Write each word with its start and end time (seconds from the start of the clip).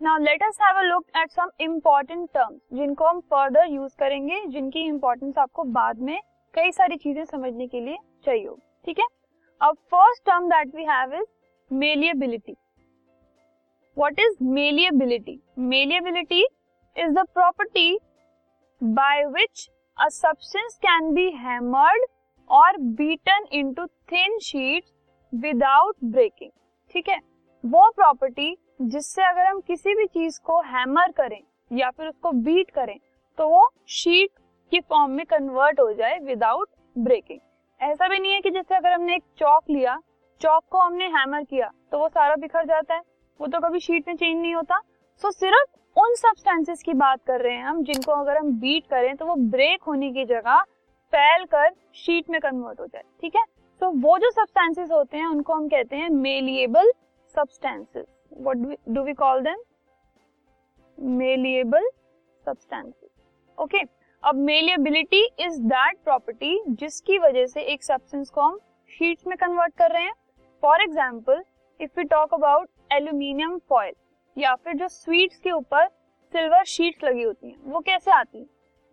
Now 0.00 0.18
let 0.18 0.42
us 0.42 0.58
have 0.62 0.76
a 0.78 0.82
look 0.82 1.04
at 1.16 1.30
some 1.30 1.50
important 1.60 2.28
terms 2.34 2.60
जिनको 2.74 3.06
हम 3.06 3.18
further 3.30 3.66
use 3.70 3.96
करेंगे, 3.98 4.36
जिनकी 4.46 4.80
इंपॉर्टेंस 4.82 5.38
आपको 5.38 5.64
बाद 5.72 5.98
में 6.00 6.20
कई 6.54 6.70
सारी 6.72 6.96
चीज़ें 6.96 7.24
समझने 7.24 7.66
के 7.66 7.80
लिए 7.80 7.96
चाहिए 8.24 8.46
होगी। 8.46 8.62
ठीक 8.86 8.98
है? 8.98 9.06
अब 9.60 9.76
first 9.90 10.24
term 10.26 10.46
that 10.50 10.74
we 10.74 10.84
have 10.84 11.12
is 11.14 11.26
malleability 11.70 12.56
what 13.96 14.20
is 14.20 14.36
malleability 14.44 15.38
malleability 15.58 16.40
is 16.96 17.12
the 17.14 17.26
property 17.34 17.98
by 18.80 19.24
which 19.36 19.68
a 19.98 20.08
substance 20.10 20.78
can 20.86 21.12
be 21.14 21.28
hammered 21.38 22.06
और 22.50 22.76
beaten 22.96 23.46
into 23.52 23.86
thin 24.12 24.38
sheets 24.42 24.92
without 25.32 25.96
breaking 26.06 26.50
ठीक 26.94 27.08
है? 27.08 27.20
वो 27.64 27.90
प्रॉपर्टी 27.90 28.56
जिससे 28.82 29.22
अगर 29.22 29.46
हम 29.46 29.60
किसी 29.60 29.94
भी 29.94 30.06
चीज़ 30.06 30.38
को 30.44 30.60
हैमर 30.60 31.12
करें 31.12 31.40
या 31.72 31.90
फिर 31.90 32.06
उसको 32.06 32.30
बीट 32.32 32.70
करें 32.70 32.98
तो 33.38 33.48
वो 33.48 33.68
शीट 33.88 34.30
की 34.70 34.80
फॉर्म 34.80 35.10
में 35.10 35.24
कन्वर्ट 35.26 35.80
हो 35.80 35.92
जाए 35.92 36.18
विदाउट 36.18 36.68
ब्रेकिंग 36.96 37.38
ऐसा 37.80 38.08
भी 38.08 38.18
नहीं 38.18 38.32
है 38.32 38.40
कि 38.40 38.50
जैसे 38.50 38.74
अगर 38.74 38.92
हमने 38.92 39.14
एक 39.14 39.22
चौक 39.38 39.70
लिया 39.70 39.98
चौक 40.40 40.62
को 40.70 40.78
हमने 40.78 41.06
हैमर 41.06 41.42
किया 41.42 41.70
तो 41.90 41.98
वो 41.98 42.08
सारा 42.08 42.36
बिखर 42.36 42.64
जाता 42.64 42.94
है 42.94 43.02
वो 43.40 43.46
तो 43.46 43.60
कभी 43.60 43.80
शीट 43.80 44.08
में 44.08 44.16
चेंज 44.16 44.40
नहीं 44.40 44.54
होता. 44.54 44.78
सो 45.22 45.28
so, 45.28 45.34
सिर्फ़ 45.34 46.00
उन 46.00 46.14
सब्सटेंसेस 46.14 46.82
की 46.82 46.94
बात 46.94 47.20
कर 47.26 47.40
रहे 47.40 47.54
हैं 47.54 47.64
हम 47.64 47.82
जिनको 47.84 48.12
अगर 48.12 48.36
हम 48.36 48.52
बीट 48.60 48.86
करें 48.86 49.16
तो 49.16 49.26
वो 49.26 49.34
ब्रेक 49.34 49.82
होने 49.82 50.10
की 50.12 50.24
जगह 50.24 50.62
फैल 51.12 51.44
कर 51.44 51.70
शीट 51.94 52.30
में 52.30 52.40
कन्वर्ट 52.40 52.80
हो 52.80 52.86
जाए. 52.86 53.02
ठीक 53.20 53.36
है? 53.36 53.44
सो 53.44 53.86
so, 53.86 54.02
वो 54.04 54.18
जो 54.18 54.30
सब्सटेंसेस 54.30 54.90
होते 54.90 55.16
हैं 55.16 55.26
उनको 55.26 55.54
हम 55.54 55.68
कहते 55.68 55.96
हैं 55.96 56.10
malleable 56.10 56.92
substances 57.34 58.06
what 58.32 58.78
do 58.88 59.02
we 59.04 59.12
call 59.14 59.40
them 59.42 59.62
malleable 60.98 61.88
substances 62.44 63.10
okay 63.58 63.78
अब 64.22 64.34
मेलिएबिलिटी 64.36 65.22
इज़ 65.40 65.60
दैट 65.62 65.98
प्रॉपर्टी 66.04 66.58
जिसकी 66.70 67.18
वजह 67.18 67.46
से 67.46 67.62
एक 67.72 67.84
सब्सटेंस 67.84 68.30
को 68.30 68.40
हम 68.40 68.58
शीट्स 68.90 69.26
में 69.26 69.36
कन्वर्ट 69.38 69.74
कर 69.78 69.90
रहे 69.90 70.02
हैं। 70.02 70.12
For 70.62 70.82
example 70.82 71.42
if 71.80 71.90
we 71.98 72.04
talk 72.04 72.34
about 72.34 72.68
aluminium 72.92 73.58
foil 73.68 73.94
या 74.36 74.54
फिर 74.54 74.74
जो 74.74 74.88
स्वीट्स 74.88 75.38
के 75.38 75.50
ऊपर 75.50 75.86
सिल्वर 76.32 76.64
शीट्स 76.66 77.04
लगी 77.04 77.22
होती 77.22 77.48
हैं, 77.48 77.56
वो 77.62 77.80
कैसे 77.80 78.10
आती 78.10 78.38
हैं? 78.38 78.46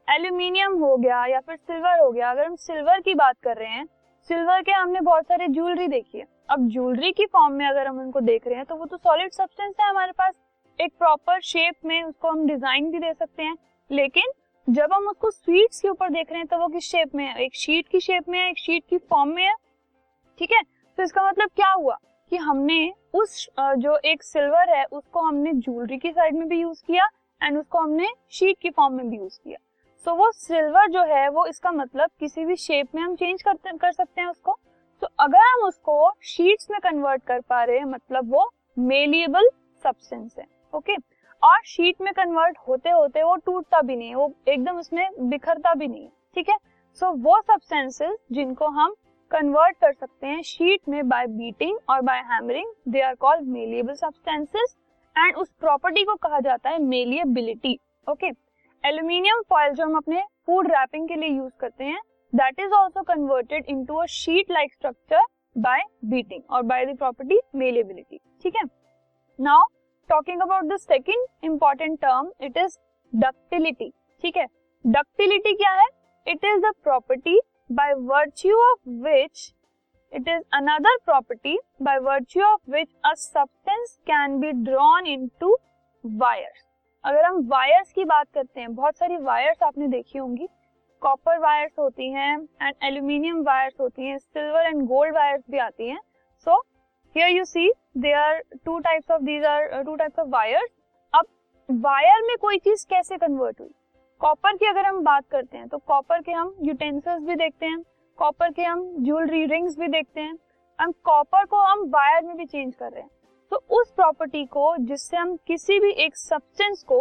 एल्यूमिनियम 0.08 0.78
हो 0.80 0.96
गया 0.98 1.26
या 1.26 1.40
फिर 1.40 1.56
सिल्वर 1.56 2.00
हो 2.00 2.12
गया, 2.12 2.32
अगर 2.32 2.46
हम 2.46 2.56
सिल्वर 2.58 3.00
की 3.00 3.14
बात 3.16 3.36
कर 3.44 3.58
रहे 3.58 3.70
हैं 3.70 3.86
सिल्वर 4.30 4.62
के 4.62 4.72
हमने 4.72 5.00
बहुत 5.02 5.24
सारे 5.24 5.48
ज्वेलरी 5.48 5.88
देखी 5.88 6.18
है। 6.18 6.26
अब 6.50 6.68
ज्वेलरी 6.70 7.12
की 7.12 7.26
फॉर्म 7.26 7.54
में 7.54 7.66
अगर 7.66 7.88
हम 7.88 8.00
उनको 8.00 8.20
देख 8.22 8.48
रहे 8.48 8.56
हैं 8.56 8.66
तो 8.66 8.76
वो 8.76 8.86
तो 8.86 8.98
सॉलिड 8.98 9.32
सब्सटेंस 9.32 9.76
है 9.80 9.90
हमारे 9.90 10.12
पास। 10.12 10.34
एक 10.80 10.92
प्रॉपर 11.00 11.40
शेप 11.42 11.76
में 11.86 12.02
उसको 12.04 12.30
हम 12.30 12.46
डिज़ाइन 12.48 12.90
भी 12.92 13.00
दे 13.00 13.14
सकते 13.14 13.44
हैं। 13.44 13.56
लेकिन 13.90 14.32
जब 14.68 14.94
हम 14.94 15.08
उसको 15.08 15.32
स्वीट्स 15.32 15.82
के 15.82 15.90
ऊपर 15.90 16.10
देख 16.10 16.32
रहे 16.32 16.40
हैं 16.40 16.48
तो 16.48 16.58
वो 16.58 16.68
किस 16.68 16.84
शेप 16.86 17.16
में 17.16 17.24
है? 17.26 17.38
एक 17.38 17.56
शीट 17.56 17.88
की 17.88 18.00
शेप 18.00 18.30
में 18.30 18.40
है, 18.40 18.50
एक 18.50 18.58
शीट 18.58 18.84
की 18.90 18.98
फॉर्म 19.00 19.30
में 19.30 19.44
है? 19.44 19.54
ठीक 20.40 20.52
है? 20.52 20.62
तो 20.98 21.04
इसका 21.04 21.28
मतलब 21.30 21.50
क्या 21.56 21.72
हुआ? 21.72 21.98
कि 22.32 22.38
हमने 22.38 22.94
उस 23.14 23.48
जो 23.60 23.98
एक 24.06 24.24
सिल्वर 24.24 24.70
है, 24.70 24.84
उसको 24.86 25.22
हमने 25.22 25.54
ज्वेलरी 25.54 25.98
की 25.98 26.12
साइड 26.12 26.36
में 26.36 26.48
भी 26.50 26.60
यूज़ 26.62 26.84
किया 26.88 27.08
एंड 27.42 27.58
उसको 27.58 27.80
हमने 27.80 28.08
शीट 28.32 28.58
की 28.62 28.70
फॉर्म 28.72 28.94
में 28.94 29.10
भी 29.10 29.18
यूज़ 29.18 29.40
किया। 29.40 29.58
सो 30.08 30.12
so, 30.12 30.20
वो 30.20 30.32
सिल्वर 30.32 30.88
जो 30.88 31.02
है 31.04 31.30
वो 31.30 31.46
इसका 31.46 31.72
मतलब 31.72 32.10
किसी 32.20 32.46
भी 32.46 32.56
शेप 32.56 32.96
में 32.96 33.02
हम 33.02 33.16
चेंज 33.16 33.42
करते 33.44 33.72
कर 33.78 33.92
सकते 33.92 34.22
हैं 34.22 34.28
उसको। 34.28 34.54
तो 35.02 35.08
अगर 35.20 35.40
हम 35.40 35.68
उसको 35.68 36.12
शीट्स 36.24 36.68
में 36.72 36.80
कन्वर्ट 36.84 37.24
कर 37.24 37.40
पा 37.40 37.64
रहे 37.64 37.78
हैं 37.78 37.86
मतलब 37.86 38.32
वो 38.34 38.46
मेलिएबल 38.80 39.50
सब्सटेंस 39.84 40.36
है 40.40 40.46
ओके 40.74 40.96
okay? 40.96 41.04
और 41.44 41.60
शीट 41.66 42.02
में 42.02 42.14
कन्वर्ट 42.14 42.58
होते 42.68 42.90
होते 42.90 43.24
वो 43.24 43.36
टूटता 43.36 43.82
भी 43.82 43.96
नहीं 43.96 44.16
वो 44.16 44.32
एकदम 44.48 44.78
उसमें 44.78 45.30
बिखरता 45.30 45.74
भी 45.74 45.88
नहीं 45.88 46.08
ठीक 46.36 46.50
है? 46.50 46.58
सो 46.94 47.06
so, 47.06 47.24
वो 47.26 47.42
सब्सटेंसेस 47.42 48.18
जिनको 48.32 48.68
हम 48.70 48.96
कन्वर्ट 49.32 49.78
कर 49.78 49.94
सकते 49.94 50.28
हैं 50.28 50.42
शीट 50.42 50.90
में 50.90 51.08
बाय 51.10 51.28
बीटिंग 51.28 51.78
और 51.90 52.02
by 52.02 52.24
hammering 52.32 52.74
they 52.88 53.02
are 53.02 53.16
called 53.16 53.48
malleable 53.50 53.94
substances 53.94 54.78
and 55.16 55.36
उस 55.36 55.52
प्रॉपर्टी 55.60 56.04
को 56.04 56.16
कहा 56.16 56.40
जाता 56.40 56.70
है 56.70 56.80
मेलिएबिलिटी 56.80 57.80
ओके 58.12 58.47
एल्यूमिनियम 58.88 59.42
फॉयल 59.50 59.74
जो 59.74 59.84
हम 59.84 59.96
अपने 59.98 60.22
फ़ूड 60.46 60.68
रैपिंग 60.68 61.08
के 61.08 61.16
लिए 61.16 61.30
यूज़ 61.30 61.54
करते 61.60 61.84
हैं 61.84 62.00
that 62.34 62.60
is 62.60 62.74
also 62.74 63.02
converted 63.04 63.66
into 63.70 63.96
a 63.96 64.06
sheet 64.10 64.52
like 64.52 64.74
structure 64.74 65.24
by 65.56 65.82
beating 66.06 66.42
और 66.50 66.62
बाय 66.64 66.86
द 66.86 66.96
प्रॉपर्टी 66.98 67.40
मेलेबिलिटी 67.56 68.20
ठीक 68.44 68.56
है? 68.56 68.64
Now 69.40 69.66
talking 70.10 70.42
about 70.42 70.66
the 70.66 70.78
second 70.80 71.46
important 71.46 72.00
term 72.02 72.32
it 72.42 72.58
is 72.58 72.78
ductility 73.14 73.90
ठीक 74.24 74.38
है? 74.38 74.46
डक्टिलिटी 74.86 75.54
क्या 75.54 75.72
है? 75.72 75.88
It 76.26 76.46
is 76.46 76.62
the 76.62 76.74
property 76.84 77.40
by 77.70 77.94
virtue 78.06 78.60
of 78.62 78.90
which 79.04 79.54
it 80.14 80.28
is 80.28 80.44
another 80.54 80.98
property 81.06 81.58
by 81.82 82.00
virtue 82.02 82.46
of 82.46 82.72
which 82.72 82.88
a 83.06 83.14
substance 83.16 83.98
can 84.08 84.40
be 84.40 84.52
drawn 84.64 85.08
into 85.08 85.56
wires 86.04 86.67
अगर 87.04 87.26
हम 87.26 87.38
wires 87.48 87.92
की 87.92 88.04
बात 88.06 88.28
करते 88.34 88.62
हैं, 88.62 88.74
बहुत 88.76 88.98
सारी 88.98 89.18
वायर्स 89.18 89.64
आपने 89.64 89.88
देखी 89.88 90.20
होंगी। 90.20 90.48
कॉपर 91.02 91.38
वायर्स 91.40 91.72
होती 91.80 92.10
हैं 92.12 92.34
एंड 92.62 92.74
एल्यूमिनियम 92.84 93.42
वायर्स 93.44 93.80
होती 93.82 94.08
हैं 94.08 94.18
सिल्वर 94.18 94.68
एंड 94.68 94.82
गोल्ड 94.88 95.16
वायर्स 95.16 95.44
भी 95.52 95.58
आती 95.58 95.90
हैं। 95.90 96.00
So 96.48 96.58
here 97.16 97.30
you 97.30 97.46
see 97.46 97.70
they 97.98 98.14
are 98.14 98.42
two 98.66 98.78
types 98.80 99.12
of 99.12 99.22
these 99.22 99.46
are 99.46 99.84
two 99.84 99.96
types 99.96 100.20
of 100.20 100.28
wires 100.30 100.70
अब 101.14 101.26
वायर 101.70 102.22
में 102.28 102.36
कोई 102.38 102.58
चीज़ 102.60 102.86
कैसे 102.90 103.18
कन्वर्ट 103.18 103.60
हुई? 103.62 103.74
कॉपर 104.22 104.58
की 104.58 104.66
अगर 104.66 104.86
हम 104.86 105.04
बात 105.04 105.28
करते 105.32 105.58
हैं 105.58 105.68
तो 105.68 105.78
कॉपर 105.78 106.22
के 106.22 106.32
हम 106.32 106.56
यूटेंसिल्स 106.62 107.24
भी 107.24 107.36
देखते 107.36 107.66
हैं 107.66 107.82
कॉपर 108.20 108.52
के 108.52 108.64
हम 108.64 108.84
ज्वेलरी 109.00 109.46
रिंग्स 109.46 109.78
भी 109.80 109.88
देखते 109.88 110.22
हैं। 110.22 110.34
एंड 110.80 110.94
कॉपर 111.06 111.46
को 111.46 111.58
हम 111.62 111.90
वायर 111.90 112.24
में 112.24 112.36
भी 112.38 112.46
चेंज 112.46 112.74
कर 112.76 112.92
रहे 112.92 113.02
हैं। 113.02 113.10
तो 113.52 113.58
उस 113.72 113.92
प्रॉपर्टी 113.92 114.46
को 114.46 114.76
जिससे 114.78 115.18
हम 115.18 115.36
किसी 115.48 115.80
भी 115.80 115.92
एक 116.06 116.18
सब्सटेंस 116.18 116.84
को 116.84 117.00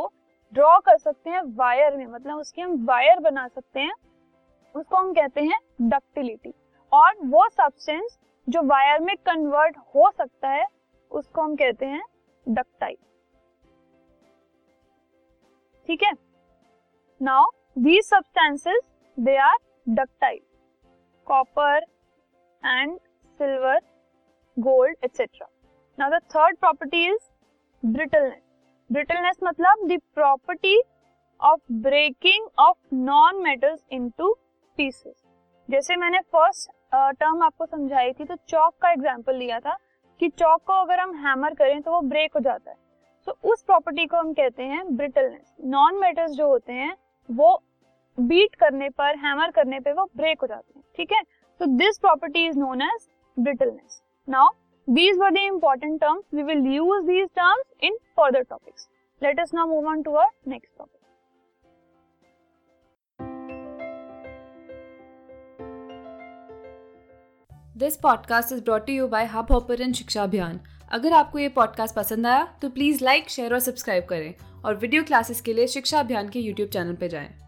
ड्रॉ 0.53 0.79
कर 0.79 0.99
सकते 0.99 1.31
हैं 1.31 1.41
वायर 1.57 1.97
में 1.97 2.07
मतलब 2.07 2.39
उसकी 2.39 2.63
हम 2.63 2.85
वायर 2.87 3.21
बना 3.21 3.47
सकते 3.49 3.81
हैं, 3.81 3.95
उसको 4.75 4.97
हम 4.97 5.13
कहते 5.13 5.41
हैं 5.41 5.59
डक्टिलिटी 5.83 6.53
और 6.93 7.15
वो 7.25 7.49
सब्सटेंस 7.49 8.19
जो 8.49 8.63
वायर 8.63 9.01
में 9.01 9.15
कन्वर्ट 9.17 9.77
हो 9.95 10.11
सकता 10.11 10.49
है, 10.49 10.67
उसको 11.13 11.43
हम 11.43 11.57
कहते 11.57 11.87
हैं 11.87 12.03
डक्टाइल 12.47 12.97
ठीक 15.89 16.03
है? 16.03 16.13
Now 17.21 17.51
these 17.79 18.05
substances 18.05 18.81
they 19.19 19.37
are 19.39 19.57
ductile 19.89 20.41
copper 21.27 21.85
and 22.63 22.99
silver 23.41 23.81
gold 24.57 24.97
etcetera 25.05 25.49
now 25.99 26.11
the 26.11 26.19
third 26.31 26.57
property 26.59 27.07
is 27.09 27.29
brittleness 27.83 28.43
brittleness 28.91 29.37
मतलब 29.45 29.87
the 29.89 29.99
property 30.15 30.81
of 31.41 31.61
breaking 31.83 32.49
of 32.59 32.95
non 32.95 33.43
metals 33.43 33.81
into 33.93 34.33
pieces 34.79 35.15
जैसे 35.69 35.97
मैंने 35.97 36.19
फ़र्स्ट 36.33 36.71
टर्म 37.21 37.43
आपको 37.43 37.67
समझाई 37.67 38.13
थी 38.13 38.25
तो 38.25 38.35
चौक 38.49 38.75
का 38.83 38.91
एग्जांपल 38.91 39.37
लिया 39.37 39.61
था 39.61 39.77
कि 40.21 40.29
चौक 40.29 40.63
को 40.67 40.73
अगर 40.81 41.01
हम 41.01 41.15
हैमर 41.27 41.55
करें 41.55 41.81
तो 41.83 41.93
वो 41.93 42.01
ब्रेक 42.03 42.35
हो 42.35 42.41
जाता 42.41 42.71
है। 42.71 42.77
तो 43.27 43.33
so, 43.33 43.53
उस 43.53 43.63
प्रॉपर्टी 43.63 44.07
को 44.07 44.17
हम 44.17 44.33
कहते 44.33 44.63
हैं 44.65 44.85
ब्रिटलनेस 44.97 45.55
नॉन 45.67 45.99
मेटल्स 46.01 46.31
जो 46.33 46.49
होते 46.49 46.73
हैं 46.73 46.95
वो 47.29 47.57
बीट 48.19 48.55
करने 48.55 48.89
पर 48.91 49.17
हैमर 49.25 49.51
करने 49.51 49.81
पे 49.81 49.93
वो 49.93 50.05
ब्रेक 50.17 50.41
हो 50.43 50.47
जाते 50.47 50.79
हैं। 50.79 50.85
ठीक 50.97 51.13
है? 51.13 51.23
तो 51.61 51.67
this 51.77 51.99
property 51.99 52.47
is 52.47 52.59
known 52.59 52.83
as 52.83 53.09
brittleness 53.37 54.01
now 54.29 54.49
These 54.89 55.17
were 55.17 55.33
the 55.33 55.45
important 55.45 56.01
terms. 56.01 56.25
We 56.31 56.45
will 56.45 56.63
use 56.63 57.07
these 57.07 57.29
terms 57.35 57.65
in 57.81 57.97
further 58.15 58.45
topics. 58.45 58.87
Let 59.23 59.41
us 59.41 59.53
now 59.53 59.67
move 59.67 59.85
on 59.85 60.05
to 60.05 60.11
our 60.11 60.29
next 60.47 60.71
topic. 60.79 61.01
This 67.79 67.97
podcast 67.97 68.53
is 68.53 68.63
brought 68.65 68.91
you 68.91 69.09
by 69.09 69.25
Hubhopper 69.53 69.93
Shiksha 69.93 70.23
Abhiyan 70.23 70.61
अगर 70.93 71.13
आपको 71.13 71.39
ये 71.39 71.49
podcast 71.49 71.95
पसंद 71.95 72.27
आया 72.27 72.45
तो 72.63 72.69
please 72.69 73.05
like 73.05 73.29
share 73.31 73.55
और 73.55 73.61
subscribe 73.61 74.05
करें 74.05 74.63
और 74.65 74.77
video 74.77 75.03
classes 75.05 75.41
के 75.41 75.53
लिए 75.53 75.67
शिक्षा 75.67 76.01
अभियान 76.01 76.29
के 76.29 76.41
यूट्यूब 76.41 76.69
चैनल 76.69 76.95
पर 76.95 77.09
जाएँ। 77.09 77.46